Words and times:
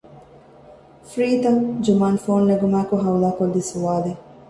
ފްރީތަ؟ 1.09 1.51
ޖުމާން 1.85 2.19
ފޯނު 2.23 2.45
ނެގުމާއެކު 2.49 2.95
ހައުލާ 3.03 3.29
ކޮށްލީ 3.37 3.61
ސްވާލެއް 3.69 4.21